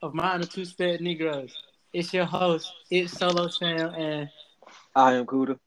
[0.00, 1.52] of Mine the Two Sped Negroes.
[1.92, 4.30] It's your host, It's Solo Sham, and
[4.94, 5.58] I am Kuda.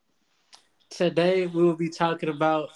[0.89, 2.69] Today we will be talking about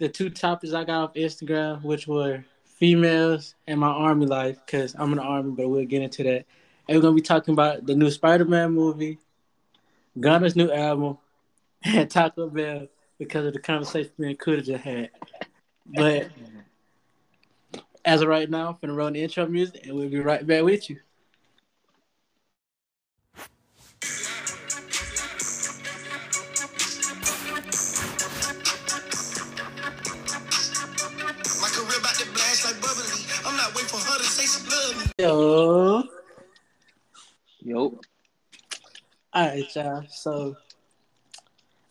[0.00, 4.96] the two topics I got off Instagram, which were females and my army life, because
[4.98, 6.46] I'm in the army, but we'll get into that.
[6.88, 9.18] And we're gonna be talking about the new Spider-Man movie,
[10.18, 11.18] Gunna's new album,
[11.84, 12.88] and Taco Bell
[13.18, 15.10] because of the conversation me and Kuda just had.
[15.86, 16.30] But
[18.04, 20.64] as of right now, I'm finna roll the intro music, and we'll be right back
[20.64, 20.98] with you.
[31.60, 33.04] My career about to blast like bubbly.
[33.46, 35.12] I'm not waiting for her to say she love me.
[35.18, 36.02] Yo.
[37.64, 38.00] Yo,
[39.32, 40.04] All right, y'all.
[40.10, 40.56] So,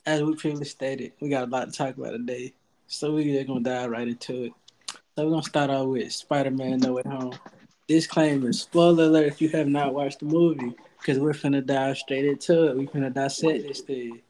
[0.06, 2.54] as we previously stated, we got a lot to talk about today.
[2.88, 4.52] So, we're going to dive right into it.
[5.18, 7.34] So, we're going to start off with Spider Man No Way Home.
[7.88, 12.24] Disclaimer spoiler alert if you have not watched the movie, because we're finna dive straight
[12.24, 12.78] into it.
[12.78, 14.22] We're finna dissect this thing.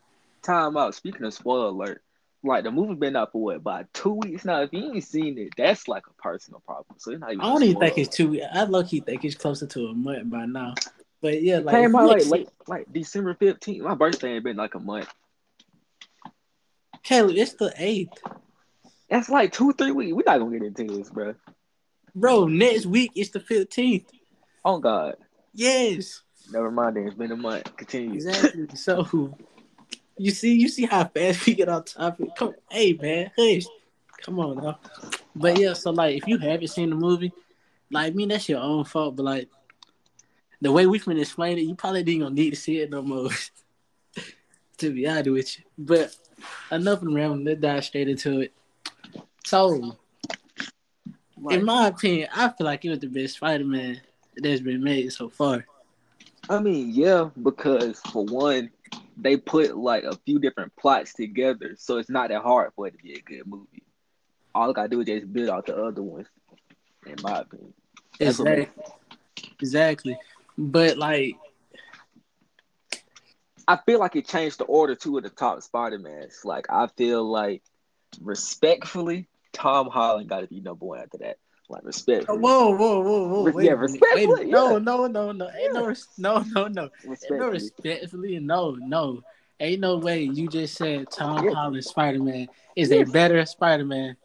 [0.41, 0.95] time out.
[0.95, 2.01] Speaking of spoiler alert,
[2.43, 4.63] like the movie been out for what about two weeks now.
[4.63, 6.95] If you ain't seen it, that's like a personal problem.
[6.97, 7.41] So it's not even.
[7.41, 8.29] I don't even think it's two.
[8.29, 8.45] weeks.
[8.51, 10.73] I low key think it's closer to a month by now.
[11.21, 13.83] But yeah, like, came out you like like December fifteenth.
[13.83, 15.13] My birthday ain't been like a month.
[17.03, 18.23] Caleb, it's the eighth,
[19.11, 20.13] That's like two, three weeks.
[20.13, 21.35] We're not gonna get into this, bro.
[22.15, 22.47] bro.
[22.47, 24.09] Next week is the fifteenth.
[24.63, 25.17] Oh God,
[25.53, 26.21] Yes.
[26.49, 26.95] never mind.
[26.95, 27.75] Then it's been a month.
[27.75, 28.15] Continue.
[28.15, 28.67] Exactly.
[28.75, 29.35] so
[30.17, 32.29] you see, you see how fast we get off topic.
[32.37, 33.65] Come, hey man, hush.
[34.21, 34.79] Come on now.
[35.35, 37.33] But yeah, so like, if you haven't seen the movie,
[37.91, 39.17] like, I mean, that's your own fault.
[39.17, 39.49] But like,
[40.61, 43.01] the way we can explain it, you probably didn't gonna need to see it no
[43.01, 43.29] more.
[44.77, 45.65] to be honest with you.
[45.77, 46.15] But
[46.71, 47.43] enough of the rambling.
[47.43, 48.53] Let's dive straight into it.
[49.45, 49.97] So,
[51.49, 54.01] in my opinion, I feel like it was the best Spider-Man
[54.37, 55.65] that's been made so far.
[56.49, 58.71] I mean, yeah, because for one,
[59.17, 62.91] they put like a few different plots together, so it's not that hard for it
[62.91, 63.83] to be a good movie.
[64.53, 66.27] All I gotta do is just build out the other ones,
[67.05, 67.73] in my opinion.
[68.19, 68.83] That's Exactly.
[69.59, 70.17] Exactly.
[70.57, 71.37] But like,
[73.67, 76.41] I feel like it changed the order two of the top Spider-Mans.
[76.43, 77.63] Like I feel like
[78.19, 81.37] respectfully, Tom Holland gotta be number one after that.
[81.69, 82.39] Like respectfully.
[82.39, 83.43] whoa, whoa, whoa, whoa.
[83.45, 84.49] Re- Wait yeah, respectfully, Wait a.
[84.51, 84.77] No, yeah.
[84.79, 85.49] no, no, no.
[85.49, 85.87] Ain't no, Yeah.
[85.87, 86.67] res- no, no, no.
[86.67, 87.49] Ain't no Respectfully.
[87.49, 88.39] respectfully.
[88.39, 89.21] No, no.
[89.59, 91.51] Ain't no way you just said Tom Yeah.
[91.53, 93.07] Holland Spider Man is Yes.
[93.07, 94.17] a better Spider Man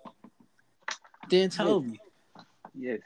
[1.29, 2.01] than Tobey.
[2.75, 3.01] Yes.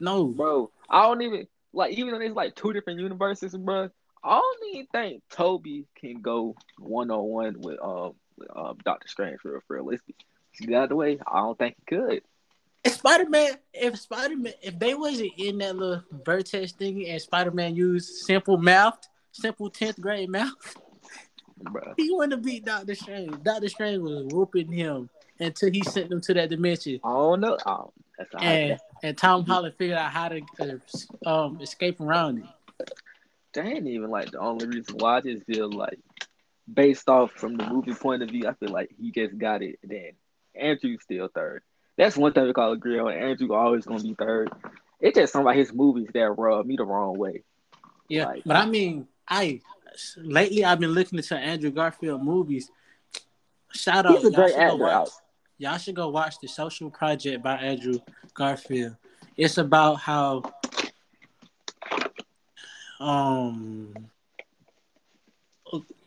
[0.00, 0.26] No.
[0.26, 3.90] Bro, I don't even like even though there's like two different universes, bro.
[4.24, 9.06] I don't even think Tobey can go one on one with um with, um Doctor
[9.08, 9.86] Strange for for real.
[9.86, 10.14] Let's be
[10.66, 11.18] get out of the way.
[11.26, 12.22] I don't think he could.
[12.84, 17.20] If Spider Man, if Spider Man, if they wasn't in that little vertex thingy and
[17.20, 18.98] Spider Man used simple mouth,
[19.32, 20.76] simple tenth grade mouth,
[21.58, 21.94] Bro.
[21.96, 23.42] he wouldn't have beat Doctor Strange.
[23.42, 25.10] Doctor Strange was whooping him
[25.40, 27.00] until he sent them to that dimension.
[27.04, 27.44] I don't.
[27.44, 28.80] Oh, that's all and right.
[29.02, 32.90] and Tom Holland figured out how to uh, um escape around it.
[33.54, 35.98] That ain't even like the only reason why I just feel like
[36.72, 39.78] based off from the movie point of view, I feel like he just got it.
[39.82, 40.12] Then
[40.58, 41.62] Andrew's still third.
[41.96, 43.12] That's one thing we call all agree on.
[43.12, 44.50] Andrew always gonna be third.
[45.00, 47.42] It's just some of his movies that rub me the wrong way.
[48.08, 49.60] Yeah, Like- but I mean, I
[50.16, 52.70] lately I've been looking into Andrew Garfield movies.
[53.72, 55.10] Shout out, y'all should, go watch, Out.
[55.58, 57.98] y'all should go watch the Social Project by Andrew
[58.34, 58.96] Garfield.
[59.36, 60.42] It's about how
[63.00, 63.92] um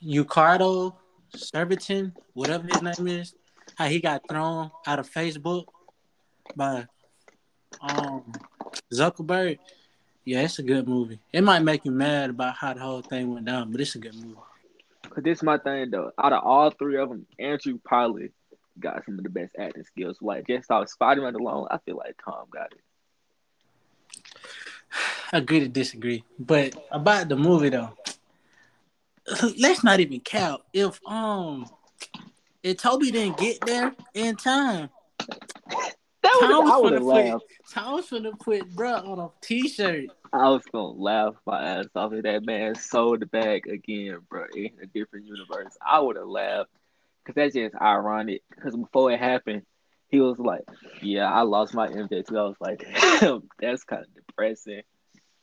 [0.03, 0.97] Ricardo
[1.35, 3.35] Surbiton, whatever his name is,
[3.75, 5.65] how he got thrown out of Facebook
[6.55, 6.85] by
[7.81, 8.31] um
[8.93, 9.59] Zuckerberg.
[10.25, 11.19] Yeah, it's a good movie.
[11.33, 13.99] It might make you mad about how the whole thing went down, but it's a
[13.99, 14.35] good movie.
[15.09, 16.11] Cause this is my thing though.
[16.17, 18.31] Out of all three of them, Andrew probably
[18.79, 20.17] got some of the best acting skills.
[20.21, 22.81] Like just off Spider Man alone, I feel like Tom got it.
[25.33, 26.23] Agree to disagree.
[26.39, 27.97] But about the movie though,
[29.59, 30.61] let's not even count.
[30.71, 31.65] If um
[32.63, 37.45] if Tobey didn't get there in time, That Tom was, I would have laughed.
[37.71, 40.05] Tom was gonna put bruh on a t-shirt.
[40.33, 44.45] I was gonna laugh my ass off if that man sold the bag again, bro,
[44.55, 45.75] in a different universe.
[45.85, 46.69] I would have laughed
[47.23, 48.43] because that's just ironic.
[48.49, 49.63] Because before it happened,
[50.09, 50.63] he was like,
[51.01, 52.85] "Yeah, I lost my too." I was like,
[53.19, 54.83] "Damn, that's kind of depressing."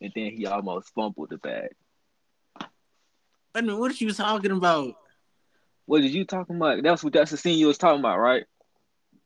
[0.00, 1.70] And then he almost fumbled the bag.
[3.54, 4.94] I mean, what are you talking about?
[5.88, 6.82] What did you talking about?
[6.82, 8.44] That's what that's the scene you was talking about, right?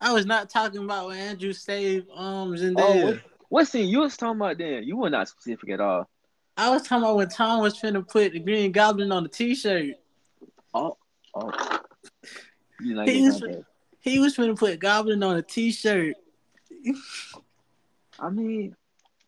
[0.00, 3.04] I was not talking about when Andrew saved um Oh, Zendaya.
[3.04, 4.84] what, What scene you was talking about then?
[4.84, 6.08] You were not specific at all.
[6.56, 9.28] I was talking about when Tom was trying to put the Green Goblin on the
[9.28, 9.96] T-shirt.
[10.72, 10.96] Oh,
[11.34, 11.80] oh.
[12.80, 13.42] You like He was,
[13.98, 16.14] he was trying to put Goblin on a T-shirt.
[18.20, 18.76] I mean,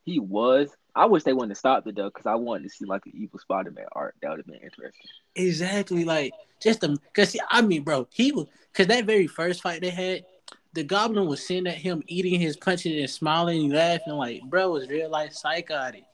[0.05, 0.71] he was.
[0.97, 3.13] I wish they wouldn't have stopped it though, because I wanted to see like an
[3.15, 4.15] evil Spider-Man art.
[4.23, 5.09] That would have been interesting.
[5.35, 9.81] Exactly, like just the because I mean, bro, he was because that very first fight
[9.81, 10.25] they had,
[10.73, 14.71] the Goblin was sitting at him eating his punches and smiling and laughing like, bro
[14.71, 16.05] was real life psychotic.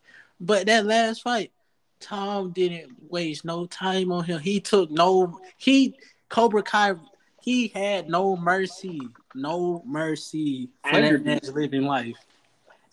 [0.41, 1.53] But that last fight,
[2.01, 4.41] Tom didn't waste no time on him.
[4.41, 5.97] He took no he
[6.31, 6.95] Cobra Kai.
[7.43, 9.01] He had no mercy,
[9.35, 12.17] no mercy for Andrew that man's living life.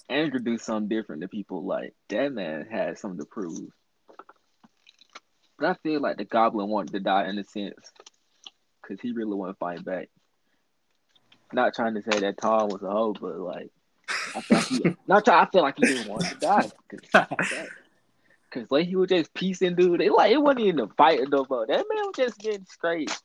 [0.10, 1.66] Andrew do something different to people.
[1.66, 3.72] Like that man had something to prove.
[5.60, 7.92] But I feel like the Goblin wanted to die in a sense,
[8.82, 10.10] because he really wasn't fight back.
[11.52, 13.72] Not trying to say that Tom was a hoe, but like,
[14.36, 16.72] I feel like he, not try, I feel like he didn't want to die,
[18.50, 20.02] because like he was just piecing dude.
[20.02, 21.66] It like it wasn't even a fight no more.
[21.66, 23.18] That man was just getting straight.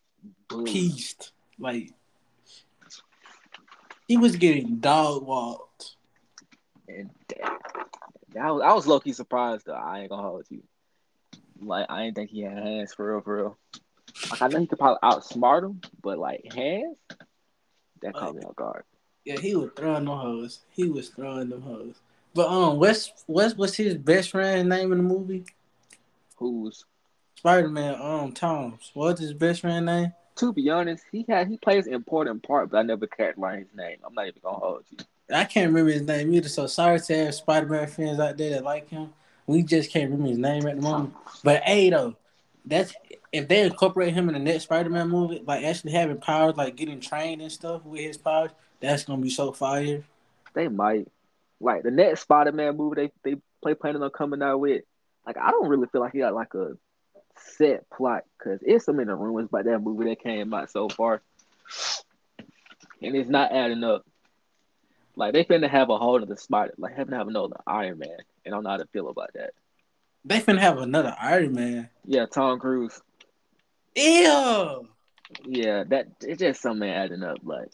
[0.64, 1.32] Pieced.
[1.58, 1.90] Like
[4.08, 5.71] he was getting dog walked.
[6.98, 7.10] And
[8.40, 9.74] I was, I was low key surprised though.
[9.74, 10.62] I ain't gonna hold you.
[11.60, 13.58] Like I didn't think he had hands for real, for real.
[14.30, 16.96] Like I know he could probably outsmart him, but like hands,
[18.02, 18.84] that caught me off guard.
[19.24, 20.60] Yeah, he was throwing them hoes.
[20.70, 21.94] He was throwing them hoes.
[22.34, 25.44] But um, what's what's what's his best friend's name in the movie?
[26.36, 26.84] Who's
[27.36, 27.96] Spider Man.
[28.00, 28.78] Um, Tom.
[28.94, 30.12] What's his best friend name?
[30.36, 33.60] to be honest, he had he plays an important part, but I never cared learn
[33.60, 33.98] his name.
[34.04, 34.98] I'm not even gonna hold you.
[35.30, 36.48] I can't remember his name either.
[36.48, 39.12] So sorry to have Spider Man fans out there that like him.
[39.46, 41.14] We just can't remember his name at the moment.
[41.42, 42.16] But hey, though,
[42.64, 42.94] that's
[43.32, 46.76] if they incorporate him in the next Spider Man movie, like actually having powers, like
[46.76, 50.04] getting trained and stuff with his powers, that's gonna be so fire.
[50.54, 51.08] They might
[51.62, 54.82] like the next Spider-Man movie they they play planning on coming out with.
[55.26, 56.72] Like I don't really feel like he got like a
[57.56, 61.22] set plot because it's so many rumors about that movie that came out so far,
[63.00, 64.04] and it's not adding up.
[65.16, 68.16] Like they finna have a whole other Spider, like having to have another Iron Man,
[68.44, 69.50] and I don't know how to feel about that.
[70.24, 71.90] They finna have another Iron Man.
[72.06, 73.00] Yeah, Tom Cruise.
[73.94, 74.88] Ew,
[75.44, 77.38] Yeah, that it's just something adding up.
[77.42, 77.68] Like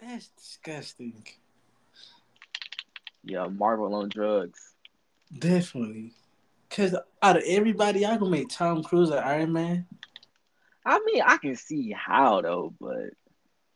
[0.00, 1.24] that's disgusting.
[3.24, 4.74] yeah, Marvel on drugs.
[5.38, 6.12] Definitely.
[6.70, 9.86] Cause out of everybody, I gonna make Tom Cruise an Iron Man.
[10.84, 13.10] I mean, I can see how though, but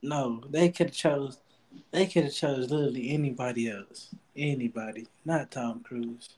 [0.03, 1.39] No, they could have chose.
[1.91, 4.15] They could have chose literally anybody else.
[4.37, 6.31] Anybody, not Tom Cruise.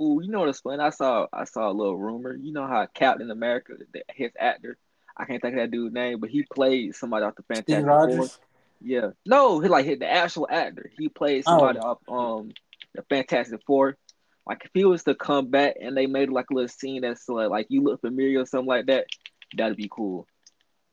[0.00, 0.82] Ooh, you know what's funny?
[0.82, 2.34] I saw I saw a little rumor.
[2.34, 4.76] You know how Captain America, the, his actor,
[5.16, 8.16] I can't think of that dude's name, but he played somebody off the Steve Fantastic
[8.16, 8.28] Four.
[8.80, 10.90] Yeah, no, he like hit the actual actor.
[10.96, 12.52] He played somebody off um
[12.94, 13.96] the Fantastic Four.
[14.46, 17.28] Like if he was to come back and they made like a little scene that's
[17.28, 19.06] like, like you look familiar or something like that,
[19.56, 20.26] that'd be cool.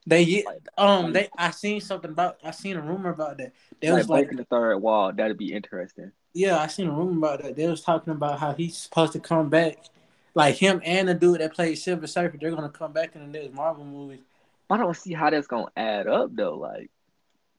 [0.07, 0.43] They
[0.77, 3.53] um they I seen something about I seen a rumor about that.
[3.81, 6.11] They like was like breaking the third wall, that'd be interesting.
[6.33, 7.55] yeah I seen a rumor about that.
[7.55, 9.77] They was talking about how he's supposed to come back,
[10.35, 12.37] like him and the dude that played Silver Surfer.
[12.39, 14.21] They're gonna come back in the next Marvel movie.
[14.69, 16.55] I don't see how that's gonna add up though.
[16.57, 16.91] Like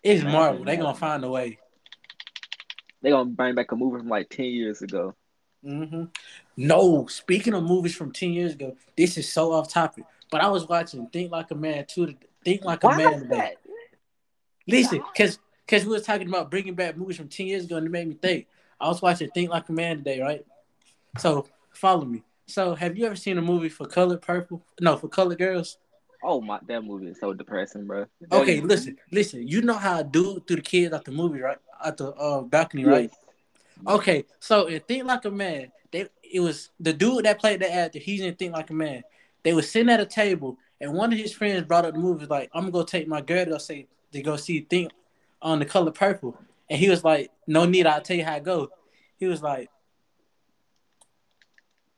[0.04, 0.64] It's Man, Marvel.
[0.64, 1.58] They gonna find a way.
[3.02, 5.14] they gonna bring back a movie from like ten years ago.
[5.64, 6.04] Mm-hmm.
[6.56, 10.05] No, speaking of movies from ten years ago, this is so off topic.
[10.31, 12.15] But I was watching Think Like a Man too.
[12.46, 13.36] Think Like a Why Man is today.
[13.38, 13.56] that?
[14.69, 17.86] Listen, cause cause we were talking about bringing back movies from ten years ago, and
[17.86, 18.46] it made me think.
[18.81, 20.46] I was watching Think Like a Man today, right?
[21.19, 22.22] So follow me.
[22.46, 24.62] So have you ever seen a movie for Colored Purple?
[24.81, 25.79] No, for Colored Girls.
[26.22, 28.06] Oh my, that movie is so depressing, bro.
[28.20, 29.46] That Okay, is- listen, listen.
[29.48, 31.58] You know how I do through the kids at the movie, right?
[31.84, 33.10] At the uh, balcony, right?
[33.88, 37.72] Okay, so in Think Like a Man, they it was the dude that played the
[37.72, 37.98] actor.
[37.98, 39.03] He's in Think Like a Man.
[39.43, 42.26] They were sitting at a table, and one of his friends brought up the movie.
[42.26, 44.92] like, "I'm gonna go take my girl to go say to go see Think
[45.42, 48.44] on the Color Purple," and he was like, "No need, I'll tell you how it
[48.44, 48.70] go."
[49.18, 49.70] He was like,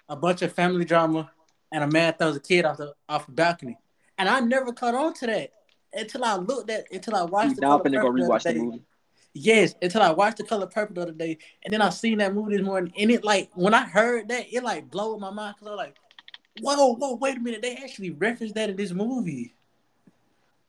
[0.09, 1.31] "A bunch of family drama,
[1.73, 3.77] and a man throws a kid off the off a balcony,"
[4.17, 5.53] and I never caught on to that
[5.93, 7.57] until I looked at until I watched.
[7.57, 8.85] The now I'm Color finna go Purple the the movie.
[9.35, 12.35] Yes, until I watched the color purple the other day, and then I seen that
[12.35, 15.55] movie this morning, and it like when I heard that, it like blew my mind
[15.57, 15.97] because I was like,
[16.61, 17.63] "Whoa, whoa, wait a minute!
[17.63, 19.55] They actually referenced that in this movie."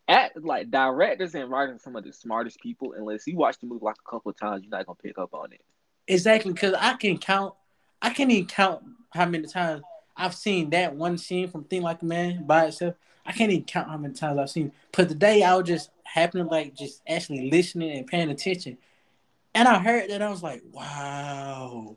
[0.08, 2.94] At like directors and writers are some of the smartest people.
[2.94, 5.34] Unless you watch the movie like a couple of times, you're not gonna pick up
[5.34, 5.62] on it.
[6.08, 7.54] Exactly, because I can count,
[8.02, 9.84] I can't even count how many times
[10.18, 12.96] I've seen that one scene from Think Like a Man by itself.
[13.26, 14.72] I can't even count how many times I've seen.
[14.92, 18.78] But today I was just happening like just actually listening and paying attention,
[19.54, 21.96] And I heard that I was like, wow.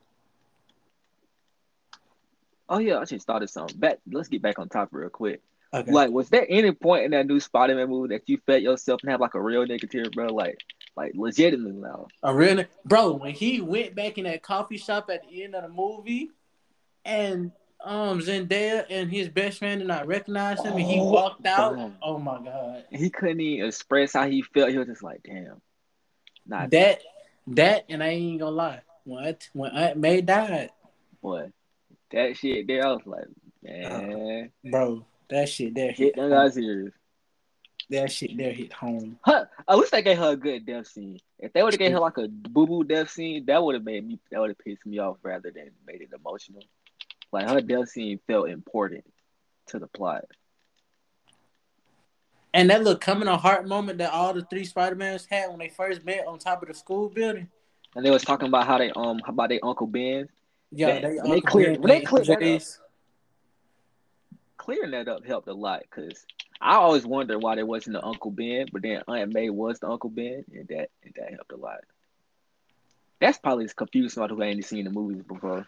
[2.69, 3.79] Oh yeah, I just started something.
[3.79, 5.41] Back, let's get back on top real quick.
[5.75, 5.91] Okay.
[5.91, 9.11] Like, was there any point in that new Spider-Man movie that you felt yourself and
[9.11, 10.27] have like a real nigga tear, bro?
[10.27, 10.59] Like,
[10.97, 12.09] like legitimately now.
[12.23, 15.63] A real bro, when he went back in that coffee shop at the end of
[15.63, 16.31] the movie,
[17.05, 17.53] and
[17.83, 21.75] um Zendaya and his best friend did not recognize him, and he Oh, walked out.
[21.75, 21.93] bro.
[22.03, 24.71] Oh my god, He couldn't even express how he felt.
[24.71, 25.61] He was just like, damn.
[26.47, 27.01] not that
[27.49, 30.71] that, and I ain't gonna lie, when Aunt, when Aunt May died,
[31.21, 31.51] boy.
[32.13, 33.25] That shit there, I was like,
[33.63, 34.51] man.
[34.65, 36.31] bro, that shit there Hit home.
[36.31, 36.93] guys ears.
[37.91, 39.19] That shit there hit home.
[39.23, 41.19] Huh, I wish they gave her a good death scene.
[41.39, 43.85] If they would have gave her like a boo boo death scene, that would have
[43.85, 46.63] made me that would have pissed me off rather than made it emotional.
[47.33, 49.05] Like her death scene felt important
[49.69, 50.25] to the plot.
[52.55, 55.59] And that little coming on heart moment that all the three Spider Mans had when
[55.59, 57.49] they first met on top of the school building.
[57.97, 60.29] And they was talking about how they um about their Uncle Ben.
[60.73, 62.63] Yeah, they, uh, when they cleared- when they cleared that up.
[64.57, 66.25] Clearing that up helped a lot because
[66.61, 69.89] I always wondered why there wasn't an Uncle Ben, but then Aunt May was the
[69.89, 71.81] Uncle Ben, and that and that helped a lot.
[73.21, 75.67] That's probably as confusing somebody who ain't seen the movies before.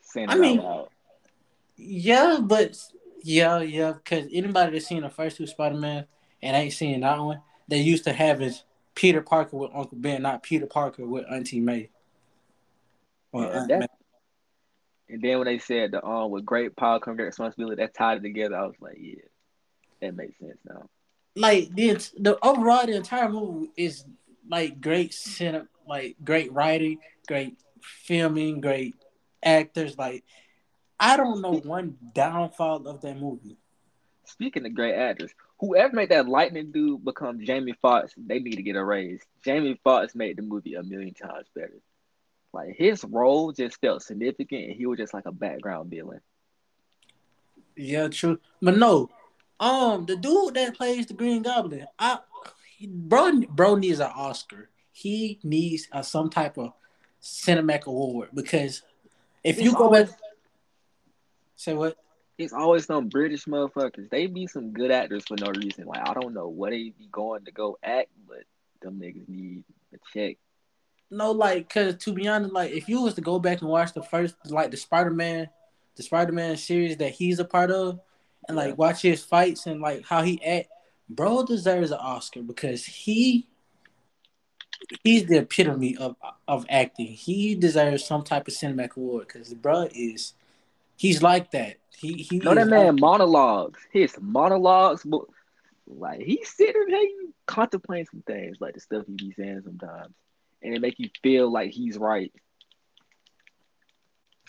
[0.00, 0.90] Saying I mean- out.
[1.76, 2.78] Yeah, but
[3.22, 6.06] yeah, yeah, because anybody that's seen the first two Spider Man
[6.42, 8.62] and ain't seen that one, they used to have is
[8.94, 11.90] Peter Parker with Uncle Ben, not Peter Parker with Auntie May.
[13.34, 13.90] Or Yeah, that-
[15.08, 18.18] And then when they said the um with great power comes great responsibility, that tied
[18.18, 18.56] it together.
[18.56, 19.16] I was like, yeah,
[20.00, 20.88] that makes sense now.
[21.36, 24.04] Like the the overall the entire movie is
[24.48, 28.94] like great cinema, like great writing, great filming, great
[29.42, 29.98] actors.
[29.98, 30.24] Like
[30.98, 33.58] I don't know one downfall of that movie.
[34.26, 38.62] Speaking of great actors, whoever made that lightning dude become Jamie Foxx, they need to
[38.62, 39.20] get a raise.
[39.44, 41.78] Jamie Foxx made the movie a million times better.
[42.54, 46.20] Like his role just felt significant, and he was just like a background villain.
[47.76, 48.38] Yeah, true.
[48.62, 49.10] But no,
[49.60, 52.18] um, the dude that plays the Green Goblin, I
[52.86, 54.70] bro, bro needs an Oscar.
[54.92, 56.72] He needs a, some type of
[57.20, 58.82] cinematic award because
[59.42, 60.18] if you go always- back,
[61.56, 61.96] say what?
[62.36, 64.10] It's always some British motherfuckers.
[64.10, 65.86] They be some good actors for no reason.
[65.86, 68.42] Like I don't know what they be going to go act, but
[68.82, 70.36] them niggas need a check.
[71.16, 73.92] No, like, cause to be honest, like, if you was to go back and watch
[73.92, 75.48] the first, like, the Spider Man,
[75.96, 78.00] the Spider Man series that he's a part of,
[78.48, 80.68] and like watch his fights and like how he act,
[81.08, 83.46] bro deserves an Oscar because he
[85.02, 86.16] he's the epitome of
[86.46, 87.06] of acting.
[87.06, 90.34] He deserves some type of cinematic award because bro is
[90.96, 91.76] he's like that.
[91.96, 93.80] He he No, that man like- monologues.
[93.92, 95.22] His monologues, but
[95.86, 97.14] like he's sitting there he
[97.46, 100.12] contemplating some things, like the stuff he be saying sometimes,
[100.64, 102.32] and it make you feel like he's right.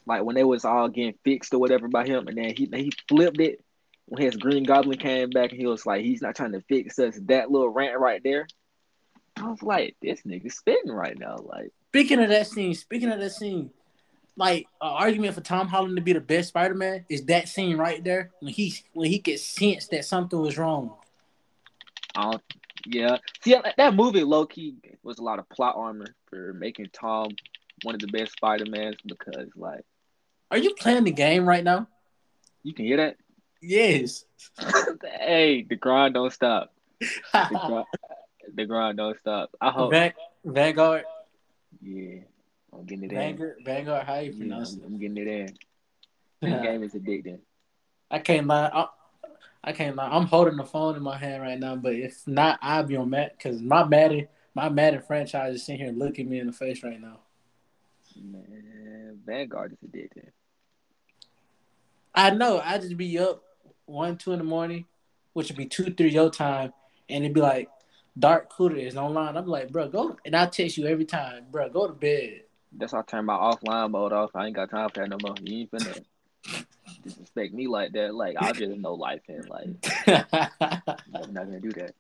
[0.06, 2.92] Like when they was all getting fixed or whatever by him, and then he he
[3.08, 3.64] flipped it
[4.06, 7.00] when his Green Goblin came back, and he was like, he's not trying to fix
[7.00, 7.20] us.
[7.24, 8.48] That little rant right there,
[9.38, 11.38] I was like, this nigga spitting right now.
[11.38, 13.72] Like, Speaking of that scene, speaking of that scene,
[14.36, 17.78] like an argument for Tom Holland to be the best Spider Man is that scene
[17.78, 20.94] right there when he when he gets sense that something was wrong.
[22.14, 22.44] I don't,
[22.86, 23.18] yeah.
[23.44, 27.30] See, that- movie low key was a lot of plot armor for making Tom
[27.84, 29.84] one of the best Spider Mans because, like,
[30.52, 31.88] Are you playing the game right now?
[32.64, 33.18] you can hear that.
[33.62, 34.26] Yes.
[35.20, 36.74] hey, the grind don't stop.
[37.34, 37.86] The, grind,
[38.56, 39.50] the grind don't stop.
[39.60, 39.92] I hope.
[39.92, 40.14] Van-
[40.46, 41.04] Vanguard,
[41.82, 42.20] Yeah,
[42.74, 43.18] I'm getting it in.
[43.18, 44.06] Vanguard, Vanguard.
[44.06, 45.50] How you Yeah, pronounce I'm, I'm getting it in.
[46.42, 46.62] It?
[46.64, 47.40] game is addicting.
[48.10, 48.70] I can't lie.
[48.74, 48.88] I,
[49.66, 50.08] I can't lie.
[50.08, 53.10] I'm holding the phone in my hand right now, but if not, I'll be on
[53.10, 56.84] Matt because my Madden, my Madden franchise is sitting here looking me in the face
[56.84, 57.22] right now.
[58.16, 60.32] Man, Vanguard is addicted.
[62.14, 62.62] I know.
[62.64, 63.44] I just be up
[63.88, 64.86] one, two in the morning,
[65.34, 66.72] which would be two, three your time,
[67.10, 67.68] and it'd be like
[68.18, 69.36] Dark Cooter is online.
[69.36, 72.42] I'm like, bro, go, and I text you every time, bro, go to bed.
[72.72, 74.30] That's why I turn my offline mode off.
[74.36, 75.36] I ain't got time for that no more.
[75.42, 76.06] You ain't finna
[77.06, 78.14] disrespect me like that.
[78.14, 79.68] Like I just know life and like
[80.08, 81.94] I'm not gonna do that.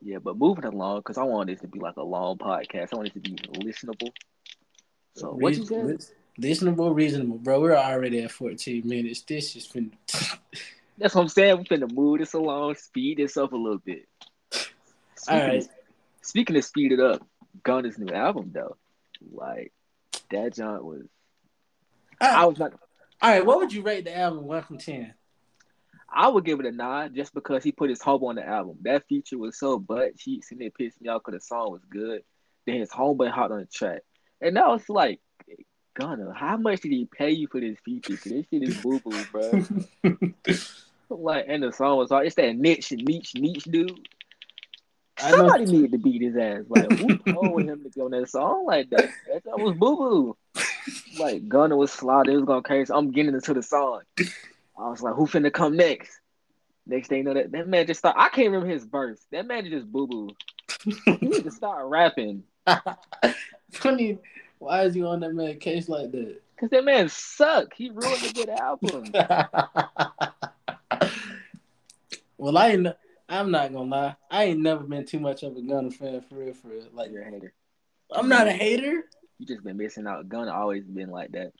[0.00, 2.88] Yeah, but moving along because I want this to be like a long podcast.
[2.92, 4.10] I want it to be listenable.
[5.14, 6.04] So what you said?
[6.40, 7.60] Listenable, reasonable, bro.
[7.60, 9.20] We're already at 14 minutes.
[9.22, 9.94] This is fin-
[10.98, 11.56] That's what I'm saying.
[11.58, 14.08] We're finna move this along, speed this up a little bit.
[14.50, 15.58] Speaking, All right.
[15.62, 15.68] of,
[16.22, 17.24] speaking of speed it up,
[17.62, 18.76] Gunna's new album though,
[19.30, 19.72] like
[20.30, 21.02] that John was.
[22.20, 22.72] I Ah, was not.
[23.22, 25.14] All right, what would you rate the album one from ten?
[26.14, 28.76] I would give it a nine just because he put his homeboy on the album.
[28.82, 31.80] That feature was so butt cheeks and it pissed me off because the song was
[31.88, 32.22] good.
[32.66, 34.02] Then his homeboy hopped on the track.
[34.40, 35.20] And that was like,
[35.94, 38.16] Gunna, how much did he pay you for this feature?
[38.16, 39.64] 'Cause this shit is boo boo, bro.
[41.08, 42.26] like, and the song was hard.
[42.26, 44.08] It's that niche, niche, niche dude.
[45.18, 46.62] I Somebody needed to beat his ass.
[46.68, 49.10] Like, who told him to go on that song like that?
[49.32, 50.36] That song was boo boo.
[51.18, 52.92] Like, Gunna was slotted, It was going crazy.
[52.92, 54.02] I'm getting into the song.
[54.78, 56.18] I was like, who finna come next?
[56.86, 58.16] Next thing you know, that, that man just start.
[58.18, 59.20] I can't remember his verse.
[59.30, 60.30] That man just boo boo.
[60.84, 62.42] He need to start rapping.
[63.72, 64.18] Funny,
[64.58, 66.40] why is you on that man case like that?
[66.54, 67.74] Because that man suck.
[67.74, 69.04] He ruined a good album.
[72.36, 72.88] well, I ain't.
[73.28, 74.16] I'm not gonna lie.
[74.30, 76.54] I ain't never been too much of a Gunna fan for real.
[76.54, 76.88] For real.
[76.92, 77.52] Like, You're a hater.
[78.10, 79.04] I'm not a hater.
[79.42, 80.28] You just been missing out.
[80.28, 81.52] Gunna always been like that.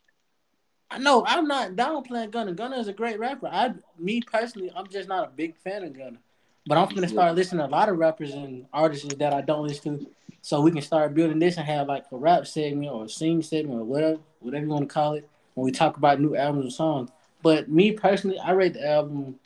[0.89, 2.53] I know I'm not downplaying Gunna.
[2.53, 3.49] Gunna is a great rapper.
[3.49, 6.19] I, me personally, I'm just not a big fan of Gunna.
[6.65, 9.67] But I'm gonna start listening to a lot of rappers and artists that I don't
[9.67, 10.07] listen to,
[10.43, 13.43] so we can start building this and have like a rap segment or a sing
[13.43, 16.67] segment or whatever, whatever you want to call it, when we talk about new albums
[16.67, 17.11] and songs.
[17.43, 19.41] But me personally, I rate the album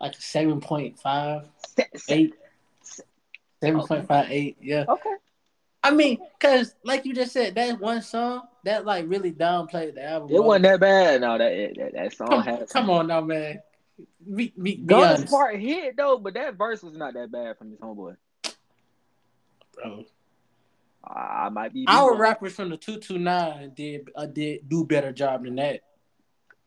[0.00, 1.48] like seven point five
[2.08, 2.32] eight.
[3.60, 4.86] Seven point five eight, yeah.
[4.88, 5.16] Okay.
[5.82, 10.04] I mean, cause like you just said, that one song that like really downplayed the
[10.04, 10.34] album.
[10.34, 11.20] It wasn't that bad.
[11.20, 12.68] No, that that, that song Come, had.
[12.68, 13.60] come on now, man.
[14.34, 17.70] Be, be, be honest, part hit though, but that verse was not that bad from
[17.70, 18.16] his homeboy.
[19.74, 20.04] bro.
[21.04, 21.84] I, might be.
[21.88, 25.80] Our rappers from the two two nine did uh, did do better job than that.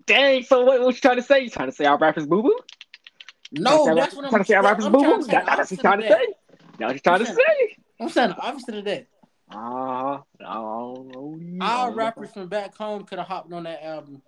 [0.05, 0.43] Dang.
[0.43, 0.81] So what?
[0.81, 1.41] What you trying to say?
[1.41, 2.59] You trying to say our rappers boo boo?
[3.53, 5.17] No, that's what I'm trying to say our rappers boo boo.
[5.17, 6.25] to say That, the that's what you trying to say.
[6.77, 7.77] That's what you trying to say.
[7.99, 9.07] I'm saying the opposite of that.
[9.51, 11.59] Ah, I don't.
[11.61, 14.21] Our rappers from back home could have hopped on that album,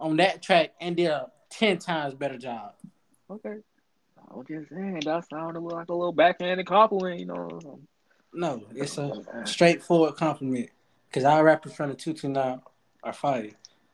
[0.00, 2.72] on that track, and did a ten times better job.
[3.30, 3.56] Okay.
[4.30, 7.78] I was just saying that sounded like a little backhanded compliment, you know.
[8.32, 10.70] No, it's a straightforward compliment.
[11.12, 12.60] Cause our rappers from the two two nine
[13.04, 13.50] are fire.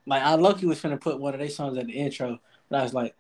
[0.07, 2.83] Like I lucky was finna put one of their songs at the intro, but I
[2.83, 3.15] was like,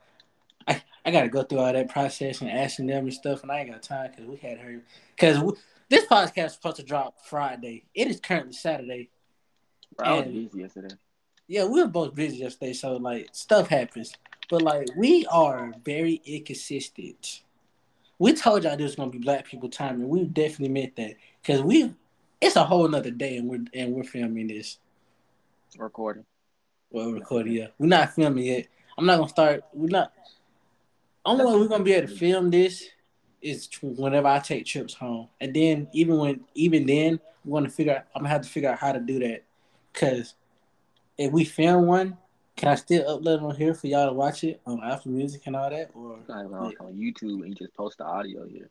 [0.67, 3.61] I, I gotta go through all that process and asking them and stuff, and I
[3.61, 4.81] ain't got time because we had her.
[5.19, 5.53] Cause we,
[5.91, 7.85] this podcast was supposed to drop Friday.
[7.95, 9.11] It is currently Saturday.
[9.97, 10.95] Bro, I was busy yesterday.
[11.49, 14.15] Yeah, we were both busy yesterday, so like stuff happens.
[14.49, 17.43] But like we are very inconsistent.
[18.19, 21.17] We told y'all this was gonna be Black People time, and we definitely meant that
[21.43, 21.93] because we.
[22.41, 24.79] It's a whole nother day, and we're and we're filming this.
[25.77, 26.25] Recording.
[26.91, 27.53] Well, recording.
[27.53, 28.69] Yeah, we're not filming yet.
[28.97, 29.65] I'm not gonna start.
[29.75, 30.13] We're not.
[31.25, 32.89] Only way we're gonna be able to film this
[33.43, 37.97] is whenever I take trips home, and then even when even then we're gonna figure.
[37.97, 39.45] out I'm gonna have to figure out how to do that,
[39.95, 40.35] cause
[41.19, 42.17] if we film one,
[42.57, 45.43] can I still upload it on here for y'all to watch it on Apple Music
[45.47, 48.71] and all that, or on, on YouTube and you just post the audio here.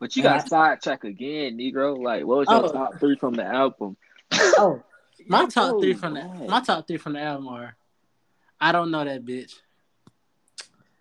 [0.00, 1.96] But you got sidetrack again, Negro.
[2.00, 2.72] Like, what was your Oh.
[2.72, 3.96] top three from the album?
[4.32, 4.82] oh,
[5.26, 7.76] my top so three from the my top three from the album are,
[8.60, 9.54] I don't know that bitch,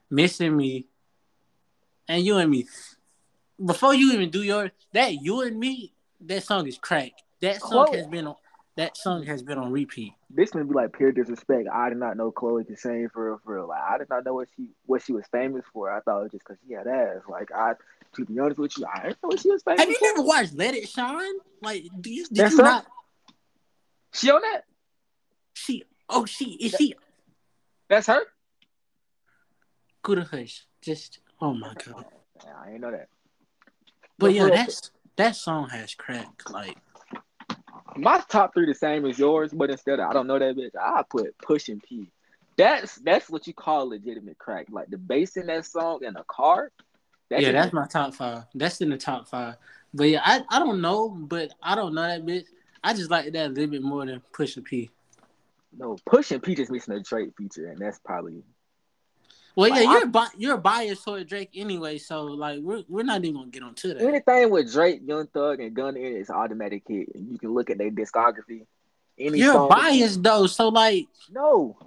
[0.10, 0.88] missing me,
[2.08, 2.66] and you and me.
[3.64, 7.12] Before you even do yours, that you and me, that song is crack.
[7.42, 8.36] That song Chloe- has been on.
[8.76, 10.14] That song has been on repeat.
[10.32, 11.68] This man be like pure disrespect.
[11.72, 13.68] I did not know Chloe could sing for real, for real.
[13.68, 15.92] Like, I did not know what she what she was famous for.
[15.92, 17.22] I thought it was just because she had ass.
[17.30, 17.74] Like, I
[18.16, 20.06] to be honest with you, I didn't know what she was famous Have you for.
[20.06, 21.34] never watched Let It Shine?
[21.62, 22.64] Like, do you, did That's you her?
[22.64, 22.86] not?
[24.12, 24.64] She on that?
[25.54, 26.96] She, oh, she is she?
[27.90, 28.22] That's her?
[30.02, 30.66] Good hush.
[30.82, 32.06] Just, oh my god.
[32.44, 33.10] Yeah, I ain't know that.
[34.18, 36.50] But yeah, that's that song has crack.
[36.50, 36.78] Like,
[37.98, 40.72] My top three the same as yours, but instead of I don't know that bitch,
[40.80, 42.08] I put pushin P.
[42.56, 44.68] That's that's what you call legitimate crack.
[44.72, 46.72] Like the bass in that song in a car.
[47.30, 48.44] That yeah, that's my top five.
[48.56, 49.56] That's in the top five.
[49.94, 52.46] But yeah, I, I don't know, but I don't know that bitch.
[52.84, 54.90] I just like that a little bit more than pushin P.
[55.78, 58.44] no Pushing P just missing a Drake feature, and that's probably
[59.56, 63.36] Well, yeah, you're bi- you're biased toward Drake anyway, so like we're we're not even
[63.36, 64.02] gonna get onto that.
[64.02, 67.10] anything with Drake, Young Thug, and in it is automatic hit.
[67.14, 68.66] And you can look at their discography.
[69.18, 71.78] Any You're song- biased though, so like No,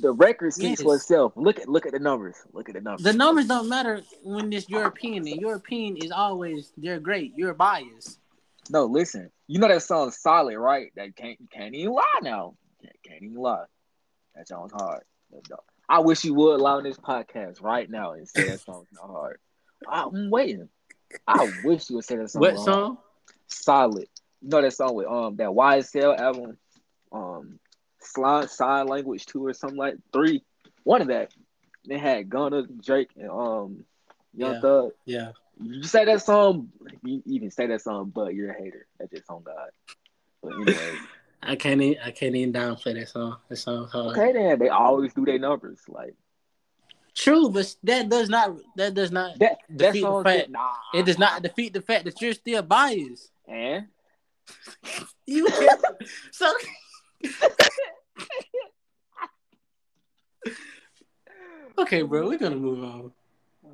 [0.00, 1.32] the record speaks for itself.
[1.34, 2.36] Look at look at the numbers.
[2.52, 3.04] Look at the numbers.
[3.04, 5.26] the numbers don't matter when it's opinion.
[5.26, 7.32] And opinion is always they're great.
[7.36, 8.18] You're biased.
[8.68, 9.30] No, listen.
[9.46, 10.92] You know that song's solid, right?
[10.94, 12.54] That can't you can't even lie now.
[12.82, 13.64] Can't, can't even lie.
[14.34, 15.04] That song's hard.
[15.30, 18.88] That dog- I wish you would on this podcast right now and say that song's
[18.92, 19.38] not hard.
[19.88, 20.68] I'm waiting.
[21.26, 22.40] I wish you would say that song.
[22.40, 22.84] What was song?
[22.84, 22.98] hard.
[23.46, 24.08] Solid.
[24.42, 26.58] You know that song with um that YSL album,
[27.10, 27.58] um
[28.00, 30.42] slide sign language two or something like three.
[30.84, 31.32] One of that.
[31.88, 33.84] They had Gunna, Drake, and um
[34.34, 34.60] Young Yeah.
[34.60, 34.90] Thug.
[35.06, 35.32] Yeah.
[35.60, 36.68] You say that song,
[37.02, 38.86] you even say that song, but you're a hater.
[38.98, 39.70] That's just on God.
[40.42, 40.94] But anyway,
[41.42, 43.36] I can't even, I can't even downplay that song.
[43.48, 44.16] That song hard.
[44.18, 44.58] okay then.
[44.58, 45.80] They always do their numbers.
[45.88, 46.14] Like
[47.14, 49.58] True, but that does not that does not that.
[49.74, 50.68] Defeat the fact- nah.
[50.94, 53.30] it does not defeat the fact that you're still biased.
[53.46, 53.86] And
[55.26, 55.80] You can't
[56.30, 56.52] so
[61.78, 63.12] Okay, bro, we're gonna move on.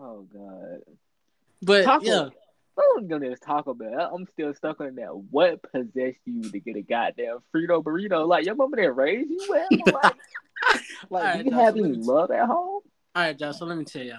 [0.01, 0.81] oh God.
[1.63, 2.29] But Taco- yeah,
[2.79, 3.93] I'm gonna talk about.
[3.93, 4.09] it.
[4.13, 5.15] I'm still stuck on that.
[5.31, 8.27] What possessed you to get a goddamn Frito burrito?
[8.27, 9.69] Like your mama didn't raise you well.
[9.93, 10.15] Like,
[11.11, 12.57] like Alright, do you Josh, have any love at home?
[12.57, 12.83] all
[13.15, 13.59] right, Josh.
[13.59, 14.19] So let me tell y'all.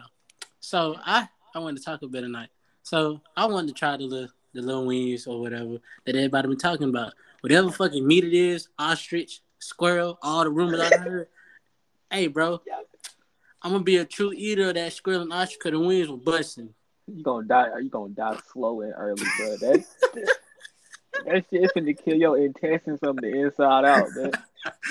[0.60, 2.50] So I I wanted to talk about tonight.
[2.84, 6.58] So I wanted to try the little the little wings or whatever that everybody been
[6.58, 7.14] talking about.
[7.42, 11.28] Whatever fucking meat it is, ostrich, squirrel, all the rumors I heard.
[12.12, 12.62] hey, bro,
[13.64, 16.18] I'm gonna be a true eater of that squirrel and ostrich because the wings were
[16.18, 16.74] busting.
[17.08, 17.70] You gonna die?
[17.70, 19.58] Are you gonna die slow and early, bro?
[19.58, 19.86] That
[21.26, 24.32] that shit finna kill your intestines from the inside out, man.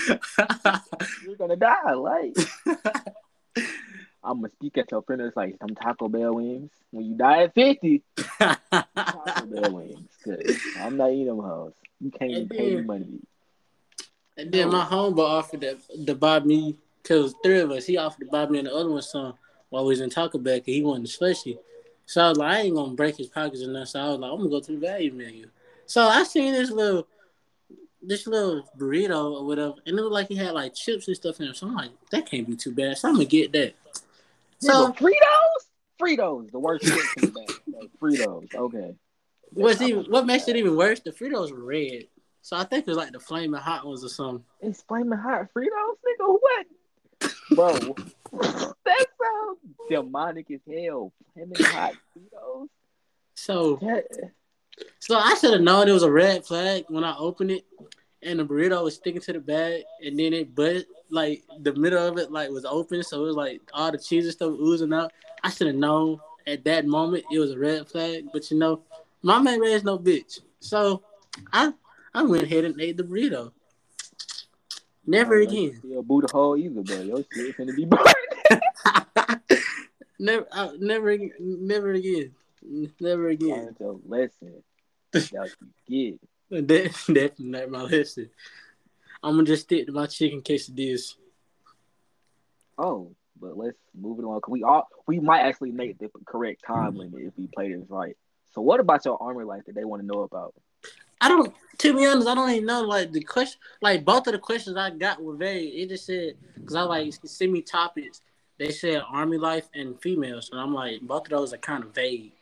[1.25, 1.93] You're gonna die.
[1.95, 2.37] Like
[4.23, 5.21] I'm gonna speak at your friend.
[5.23, 6.71] It's like some Taco Bell wings.
[6.93, 8.03] When you die at 50,
[8.39, 10.09] Taco Bell wings.
[10.25, 10.39] 'Cause
[10.81, 11.75] I'm not eating them hoes.
[12.01, 13.05] You can't even pay me money.
[13.05, 14.07] to.
[14.37, 18.25] And then my homeboy offered to, to buy me, because three of us, he offered
[18.25, 19.35] to buy me and the other one some
[19.69, 21.59] while we was in Taco Bell 'cause he wanted slushy.
[22.07, 23.87] So I was like, I ain't gonna break his pockets or nothing.
[23.87, 25.49] So I was like, I'm gonna go to the value menu.
[25.87, 27.07] So I seen this little,
[28.03, 31.41] this little burrito or whatever, and it looked like he had like chips and stuff
[31.41, 31.57] in it.
[31.57, 32.99] So I'm like, that can't be too bad.
[32.99, 33.75] So I'm gonna get that.
[34.59, 35.13] So Fritos?
[36.01, 37.51] Fritos, the worst shit in the bag.
[37.67, 38.95] Like, Fritos, okay.
[39.53, 41.01] what's even what makes it even worse?
[41.01, 42.05] The Fritos were red.
[42.43, 44.45] So I think it was like the flaming hot ones or something.
[44.61, 46.39] It's flaming hot Fritos, nigga.
[46.41, 46.67] What,
[47.51, 47.95] bro?
[48.85, 49.59] that sounds
[49.91, 51.13] demonic as hell.
[51.33, 52.69] Flaming hot Fritos.
[53.35, 54.07] So That,
[55.01, 57.65] So I should have known it was a red flag when I opened it,
[58.23, 62.07] and the burrito was sticking to the bag, and then it but like the middle
[62.07, 64.93] of it like was open, so it was like all the cheese and stuff oozing
[64.93, 65.13] out.
[65.43, 68.83] I should have known at that moment it was a red flag, but you know,
[69.23, 71.03] my man raised no bitch, so
[71.53, 71.73] I
[72.15, 73.53] I went ahead and ate the burrito.
[75.07, 75.77] Never again.
[75.79, 77.01] Still boot hole either, bro.
[77.03, 77.87] Your shit finna be.
[80.19, 82.33] Never, I, never, never again.
[83.01, 83.77] Never again.
[83.79, 84.63] Your lesson.
[85.13, 85.51] That's what
[85.87, 86.19] you
[86.51, 86.69] get.
[86.69, 88.31] That, that's not my lesson.
[89.23, 91.15] I'm gonna just stick to my chicken quesadillas.
[92.77, 94.41] Oh, but let's move it on.
[94.41, 96.99] 'cause we all we might actually make the correct time mm-hmm.
[96.99, 98.17] limit if we play this right.
[98.55, 100.55] So, what about your army life that they want to know about?
[101.21, 101.55] I don't.
[101.79, 102.83] To be honest, I don't even know.
[102.83, 105.69] Like the question, like both of the questions I got were very.
[105.69, 108.21] It just said because I like send me topics.
[108.59, 111.95] They said army life and females, and I'm like both of those are kind of
[111.95, 112.33] vague.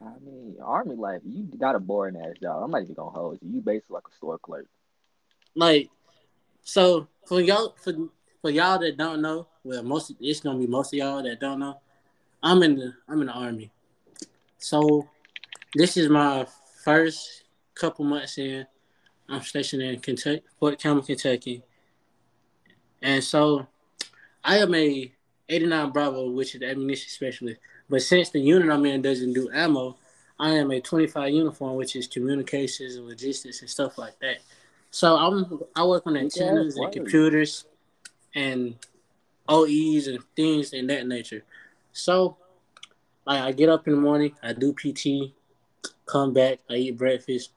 [0.00, 1.20] I mean, army life.
[1.24, 2.62] You got a boring ass job.
[2.62, 3.56] I'm not even gonna hold you.
[3.56, 4.66] You basically like a store clerk.
[5.54, 5.90] Like,
[6.62, 7.92] so for y'all, for
[8.40, 11.58] for y'all that don't know, well, most it's gonna be most of y'all that don't
[11.58, 11.80] know.
[12.42, 13.70] I'm in the I'm in the army,
[14.58, 15.08] so
[15.74, 16.46] this is my
[16.82, 17.44] first
[17.74, 18.66] couple months in.
[19.28, 21.62] I'm stationed in Kentucky, Fort Campbell, Kentucky,
[23.02, 23.66] and so
[24.48, 25.12] I am a
[25.50, 27.60] 89 Bravo, which is the ammunition specialist.
[27.90, 29.98] But since the unit I'm in doesn't do ammo,
[30.40, 34.38] I am a 25 uniform, which is communications and logistics and stuff like that.
[34.90, 37.66] So I'm I work on antennas and computers
[38.34, 38.74] and
[39.50, 41.44] OEs and things in that nature.
[41.92, 42.38] So
[43.26, 45.34] like I get up in the morning, I do PT,
[46.06, 47.50] come back, I eat breakfast.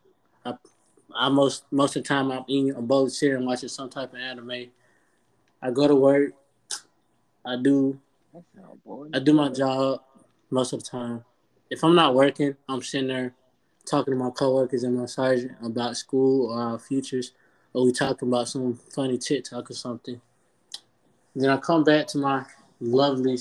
[0.45, 0.55] I,
[1.15, 3.89] I most most of the time I'm eating a bowl of cereal and watching some
[3.89, 4.71] type of anime.
[5.61, 6.33] I go to work.
[7.45, 7.99] I do.
[9.13, 10.01] I do my job
[10.49, 11.25] most of the time.
[11.69, 13.33] If I'm not working, I'm sitting there
[13.85, 17.33] talking to my coworkers and my sergeant about school or our futures,
[17.73, 20.21] or we talking about some funny TikTok or something.
[21.35, 22.45] Then I come back to my
[22.79, 23.37] lovely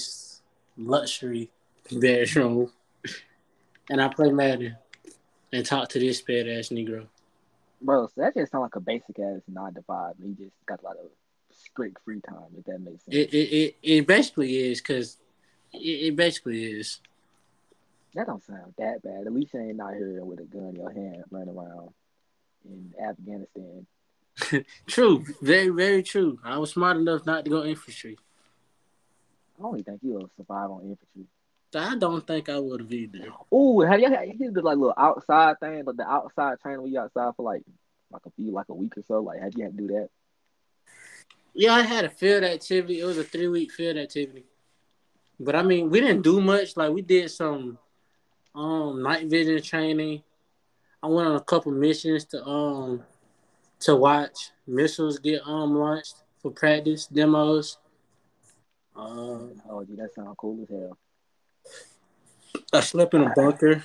[0.77, 1.51] luxury
[1.93, 2.71] bedroom,
[3.91, 4.77] and I play Madden
[5.53, 7.07] and talk to this bad ass Negro.
[7.83, 10.15] Bro, so that just sounds like a basic ass nine to five.
[10.23, 11.07] You just got a lot of
[11.65, 13.17] strict free time, if that makes sense.
[13.17, 15.19] It it it, it basically is because
[15.73, 17.01] it, it basically is.
[18.15, 19.27] that don't sound that bad.
[19.27, 21.91] At least you ain't out here with a gun in your hand running around
[22.65, 23.87] in Afghanistan.
[24.87, 26.39] True, very very true.
[26.45, 28.17] I was smart enough not to go infantry.
[29.59, 31.27] I don't even think you'll survive on infantry.
[31.75, 33.29] I don't think I would have either.
[33.55, 36.91] Ooh, have you had you did like little outside thing, but the outside training where
[36.91, 37.63] you outside for like
[38.11, 39.21] like a few like a week or so?
[39.21, 40.09] Like have you had to do that?
[41.55, 43.01] Yeah, I had a field activity.
[43.01, 44.45] It was a three week field activity.
[45.39, 46.77] But I mean, we didn't do much.
[46.77, 47.79] Like we did some
[48.55, 50.23] um night vision training.
[51.03, 53.03] I went on a couple missions to um
[53.81, 57.79] to watch missiles get um launched for practice demos.
[58.95, 60.99] Um, Oh, dude, that sounds cool as hell.
[62.73, 63.85] I slept in a bunker.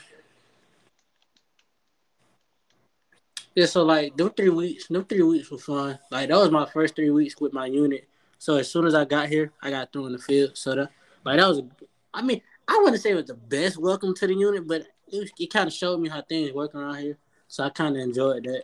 [3.55, 5.97] Yeah, so like them three weeks, them three weeks were fun.
[6.11, 8.07] Like that was my first three weeks with my unit.
[8.37, 10.57] So as soon as I got here, I got thrown in the field.
[10.57, 10.91] So that
[11.23, 11.67] like that was, a,
[12.13, 15.19] I mean, I wouldn't say it was the best welcome to the unit, but it,
[15.19, 17.17] was, it kind of showed me how things work around here.
[17.47, 18.63] So I kind of enjoyed that.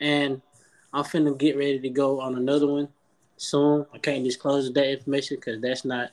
[0.00, 0.42] And
[0.92, 2.88] I'm finna get ready to go on another one
[3.38, 3.86] soon.
[3.94, 6.10] I can't disclose that information because that's not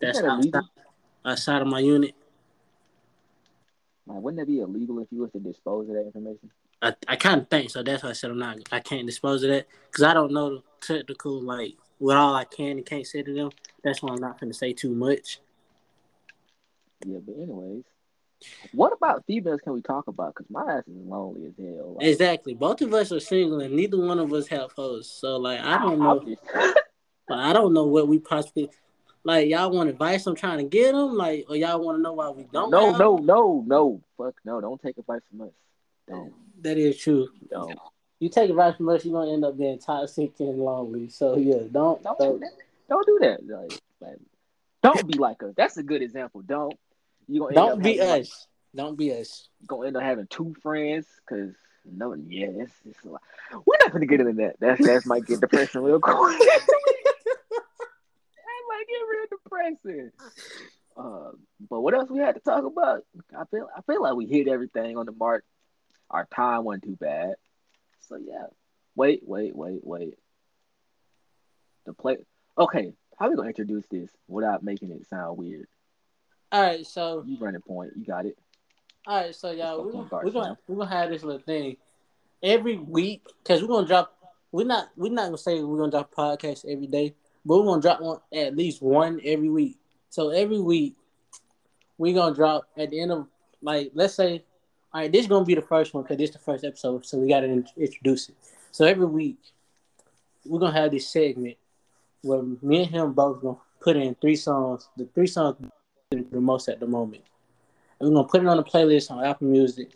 [0.00, 0.62] that's outside,
[1.24, 2.14] outside of my unit.
[4.06, 6.50] Like, wouldn't that be illegal if you was to dispose of that information?
[6.80, 7.82] I, I kind of think so.
[7.82, 8.58] That's why I said I'm not.
[8.72, 12.44] I can't dispose of that because I don't know the technical like what all I
[12.44, 13.50] can and can't say to them.
[13.84, 15.38] That's why I'm not gonna say too much.
[17.06, 17.84] Yeah, but anyways,
[18.72, 20.34] what about females can we talk about?
[20.34, 21.94] Because my ass is lonely as hell.
[21.94, 22.54] Like, Exactly.
[22.54, 25.08] Both of us are single and neither one of us have hoes.
[25.08, 26.36] So like I don't know.
[27.30, 28.68] I don't know what we possibly
[29.24, 29.48] like.
[29.48, 30.26] Y'all want advice?
[30.26, 31.16] I'm trying to get them.
[31.16, 32.70] Like, or y'all want to know why we don't?
[32.70, 34.60] no, no, no, no, fuck no!
[34.60, 35.52] Don't take advice from us.
[36.08, 36.32] Don't,
[36.62, 37.28] That is true.
[37.50, 37.78] don't,
[38.18, 41.08] You take advice from us, you're gonna end up being toxic and lonely.
[41.08, 42.02] So yeah, don't.
[42.02, 42.52] don't do that.
[42.88, 43.46] Don't do that.
[43.46, 44.18] Like, like,
[44.82, 45.54] don't be like us.
[45.56, 46.42] That's a good example.
[46.42, 46.74] Don't.
[47.28, 48.46] You gonna end Don't be having, like, us.
[48.74, 49.48] Don't be us.
[49.66, 51.54] gonna end up having two friends because
[51.84, 53.22] no, yeah, it's, it's a lot.
[53.52, 54.56] We're not gonna get into that.
[54.60, 56.16] That's that might get depressing real quick.
[59.62, 60.68] that might get real depressing.
[60.96, 61.30] Uh,
[61.70, 63.02] but what else we had to talk about?
[63.36, 65.44] I feel I feel like we hit everything on the mark.
[66.10, 67.34] Our time wasn't too bad.
[68.08, 68.46] So yeah.
[68.94, 70.14] Wait, wait, wait, wait.
[71.86, 72.18] The play.
[72.58, 75.66] Okay, how we gonna introduce this without making it sound weird?
[76.50, 77.92] All right, so You running point.
[77.96, 78.36] You got it.
[79.06, 81.78] all right, so y'all, we're gonna, we're gonna we're gonna have this little thing
[82.42, 84.14] every week because we're gonna drop.
[84.52, 87.64] We're not we're not gonna say we're gonna drop a podcast every day, but we're
[87.64, 89.78] gonna drop one at least one every week.
[90.10, 90.94] So every week
[91.98, 93.26] we're gonna drop at the end of
[93.60, 94.44] like let's say,
[94.92, 97.04] all right, this is gonna be the first one because this is the first episode,
[97.06, 98.36] so we gotta in- introduce it.
[98.70, 99.38] So every week
[100.44, 101.56] we're gonna have this segment
[102.22, 104.88] where me and him both gonna put in three songs.
[104.96, 105.56] The three songs
[106.10, 107.22] the most at the moment.
[107.98, 109.92] And we're gonna put it on the playlist on Apple Music.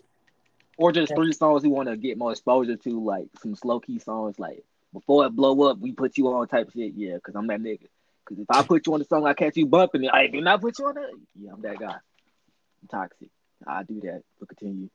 [0.78, 3.98] Or just three songs we want to get more exposure to, like some slow key
[3.98, 4.62] songs, like
[4.96, 6.94] before it blow up, we put you on type shit.
[6.96, 7.87] Yeah, because I'm that nigga.
[8.24, 10.11] Because if I put you on the song, I catch you bumping it.
[10.11, 11.11] I do not put you on that.
[11.38, 11.96] Yeah, I'm that guy.
[11.96, 13.28] I'm toxic.
[13.66, 14.22] I do that.
[14.40, 14.88] But continue.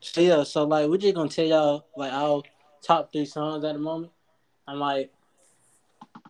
[0.00, 2.42] So yeah, so like we're just gonna tell y'all like our
[2.84, 4.10] top three songs at the moment.
[4.66, 5.12] I'm like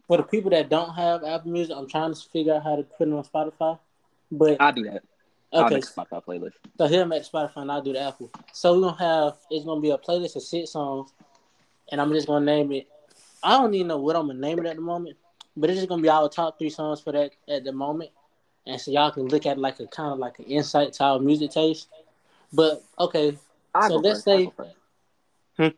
[0.06, 2.82] for the people that don't have Apple Music, I'm trying to figure out how to
[2.82, 3.78] put it on Spotify.
[4.30, 5.02] But I do that.
[5.54, 6.52] Okay, Spotify playlist.
[6.76, 8.30] so he'll make Spotify and I'll do the Apple.
[8.52, 11.14] So we're gonna have it's gonna be a playlist of six songs,
[11.92, 12.88] and I'm just gonna name it.
[13.44, 15.16] I don't even know what I'm gonna name it at the moment,
[15.56, 18.10] but it's just gonna be our top three songs for that at the moment,
[18.66, 21.18] and so y'all can look at like a kind of like an insight to our
[21.20, 21.88] music taste.
[22.52, 23.36] But okay,
[23.74, 24.28] I So let's first.
[24.28, 24.66] I say- go.
[25.58, 25.68] Hmm?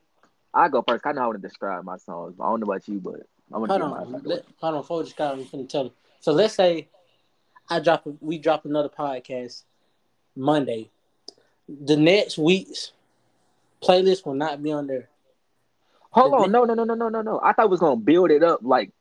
[0.54, 1.04] I go first.
[1.04, 2.36] I know how to describe my songs.
[2.40, 5.02] I don't know about you, but I'm gonna hold do on, let, hold on, before
[5.02, 5.92] just I'm gonna tell them.
[6.20, 6.88] So let's say
[7.68, 9.64] I drop, a, we drop another podcast
[10.36, 10.90] Monday.
[11.68, 12.92] The next week's
[13.82, 15.08] playlist will not be on there.
[16.14, 17.40] Hold on, no, no, no, no, no, no, no.
[17.42, 18.92] I thought we was gonna build it up like,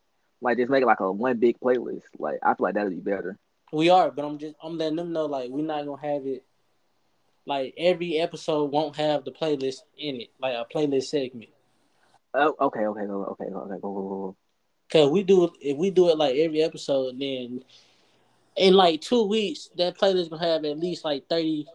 [0.42, 2.06] like just make it like a one big playlist.
[2.18, 3.38] Like I feel like that'd be better.
[3.72, 6.44] We are, but I'm just I'm letting them know like we're not gonna have it.
[7.46, 11.52] Like every episode won't have the playlist in it, like a playlist segment.
[12.34, 14.38] Oh, okay, okay, go, okay, go, okay, go, go, go, go.
[14.92, 17.64] Cause we do if we do it like every episode, then
[18.56, 21.68] in like two weeks that playlist gonna have at least like 30,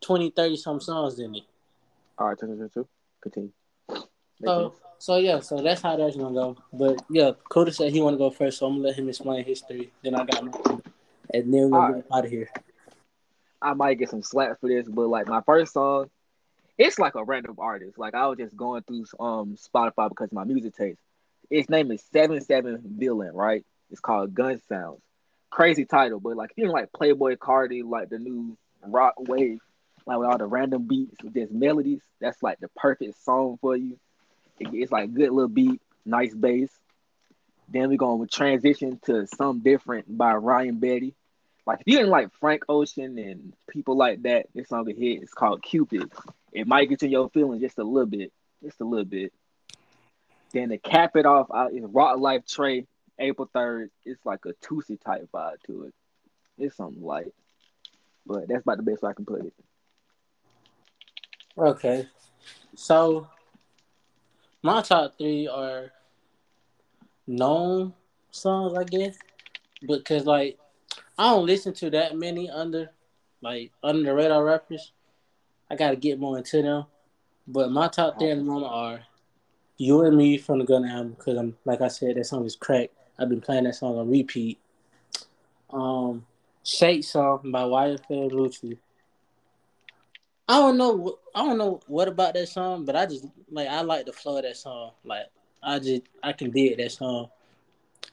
[0.00, 1.42] 20, 30 some songs in it.
[2.16, 2.88] All right, two, two, two, two.
[3.20, 3.50] Continue.
[4.44, 6.56] So so yeah, so that's how that's gonna go.
[6.72, 9.92] But yeah, Coda said he wanna go first, so I'm gonna let him explain history.
[10.02, 10.78] Then I got my
[11.32, 12.48] and then we're get out of here.
[13.60, 16.10] I might get some slack for this, but like my first song,
[16.78, 17.98] it's like a random artist.
[17.98, 21.00] Like I was just going through um Spotify because my music taste.
[21.50, 23.64] Its name is Seven Seven Villain, right?
[23.90, 25.00] It's called Gun Sounds.
[25.50, 29.60] Crazy title, but like you like Playboi Carti, like the new rock wave,
[30.06, 33.76] like with all the random beats with just melodies, that's like the perfect song for
[33.76, 33.98] you.
[34.58, 36.70] It- it's like good little beat, nice bass.
[37.68, 41.14] Then we're going to transition to Some Different by Ryan Betty.
[41.66, 45.22] Like if you didn't like Frank Ocean and people like that, this song a hit.
[45.22, 46.12] It's called Cupid.
[46.52, 49.32] It might get to your feelings just a little bit, just a little bit.
[50.52, 52.86] Then to cap it off, I, is Rock Life Trey,
[53.18, 53.88] April 3rd.
[54.04, 55.94] It's like a Tusi type vibe to it.
[56.58, 57.32] It's something light.
[58.26, 59.52] But that's about the best way I can put it.
[61.56, 62.06] Okay.
[62.74, 63.26] So
[64.64, 65.92] my top three are
[67.26, 67.92] known
[68.30, 69.16] songs, I guess.
[69.86, 70.58] Because like
[71.18, 72.90] I don't listen to that many under
[73.42, 74.92] like under the radar rappers.
[75.70, 76.86] I gotta get more into them.
[77.46, 79.00] But my top three at the moment are
[79.76, 82.56] You and Me from the Gun album, because I'm like I said, that song is
[82.56, 82.88] crack.
[83.18, 84.58] I've been playing that song on repeat.
[85.70, 86.24] Um
[86.62, 88.78] Shake Song by YFN Lucci.
[90.48, 90.92] I don't know.
[90.92, 94.12] what- I don't know what about that song, but I just like I like the
[94.12, 94.92] flow of that song.
[95.04, 95.26] Like
[95.62, 97.28] I just I can dig that song.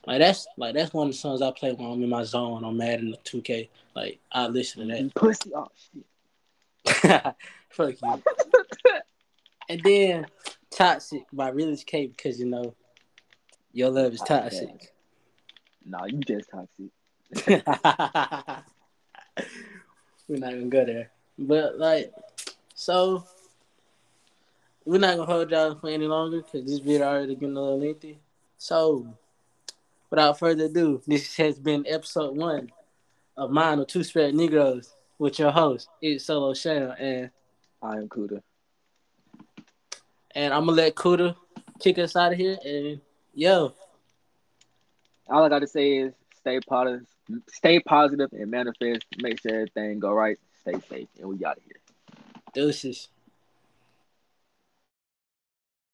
[0.08, 2.64] Like that's like that's one of the songs I play when I'm in my zone
[2.64, 3.70] on Madden 2K.
[3.96, 5.52] Like I listen to You pussy.
[5.56, 7.04] Oh, shit.
[7.04, 7.36] that.
[7.70, 8.24] Fuck you.
[9.70, 10.26] and then
[10.72, 12.74] Toxic by RealestK because you know
[13.74, 14.94] your love is toxic.
[15.86, 16.92] Nah, you just toxic.
[20.28, 21.12] we're not gonna go there.
[21.42, 22.14] But like,
[22.76, 23.26] so
[24.86, 27.80] we're not gonna hold y'all for any longer because this video already getting a little
[27.80, 28.20] lengthy.
[28.58, 29.08] So,
[30.10, 32.72] without further ado, this has been episode one
[33.38, 37.30] of Mine of Two Spirit Negroes with your host, it's Solo Sham, and
[37.82, 38.42] I am Kuda.
[40.36, 41.36] and I'm gonna let Kuda
[41.80, 42.58] kick us out of here.
[42.66, 43.02] And
[43.34, 43.74] yo,
[45.30, 47.08] All I got to say is stay positive,
[47.50, 49.06] stay positive, and manifest.
[49.22, 50.40] Make sure everything go right.
[50.62, 51.82] Stay safe, and we out of here.
[52.54, 53.10] deuces.